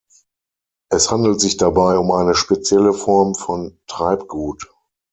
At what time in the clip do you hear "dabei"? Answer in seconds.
1.57-1.95